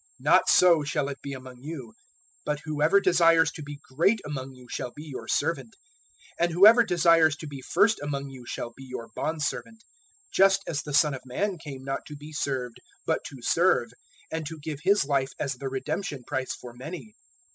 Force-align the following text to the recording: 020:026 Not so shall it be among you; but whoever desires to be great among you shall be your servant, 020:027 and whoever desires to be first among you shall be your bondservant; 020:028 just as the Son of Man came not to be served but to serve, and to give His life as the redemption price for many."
020:026 0.21 0.21
Not 0.25 0.49
so 0.49 0.83
shall 0.83 1.09
it 1.09 1.21
be 1.21 1.33
among 1.33 1.61
you; 1.61 1.93
but 2.43 2.61
whoever 2.65 2.99
desires 2.99 3.51
to 3.51 3.61
be 3.61 3.79
great 3.87 4.19
among 4.25 4.55
you 4.55 4.65
shall 4.67 4.89
be 4.95 5.03
your 5.03 5.27
servant, 5.27 5.75
020:027 6.39 6.43
and 6.43 6.51
whoever 6.53 6.83
desires 6.83 7.35
to 7.35 7.45
be 7.45 7.61
first 7.61 8.01
among 8.01 8.27
you 8.31 8.43
shall 8.47 8.73
be 8.75 8.83
your 8.83 9.09
bondservant; 9.15 9.83
020:028 10.29 10.33
just 10.33 10.63
as 10.65 10.81
the 10.81 10.93
Son 10.95 11.13
of 11.13 11.21
Man 11.23 11.59
came 11.59 11.83
not 11.83 11.99
to 12.07 12.15
be 12.15 12.33
served 12.33 12.81
but 13.05 13.19
to 13.27 13.43
serve, 13.43 13.91
and 14.31 14.47
to 14.47 14.57
give 14.59 14.79
His 14.81 15.05
life 15.05 15.33
as 15.39 15.53
the 15.53 15.69
redemption 15.69 16.23
price 16.25 16.55
for 16.55 16.73
many." 16.73 17.13